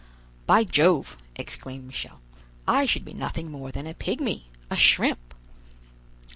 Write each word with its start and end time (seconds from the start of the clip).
"By 0.47 0.63
Jove!" 0.63 1.15
exclaimed 1.35 1.85
Michel; 1.85 2.21
"I 2.67 2.87
should 2.87 3.05
be 3.05 3.13
nothing 3.13 3.51
more 3.51 3.71
than 3.71 3.85
a 3.85 3.93
pigmy, 3.93 4.45
a 4.67 4.75
shrimp!" 4.75 5.35